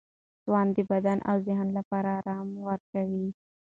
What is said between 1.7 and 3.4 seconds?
لپاره آرام ورکوي.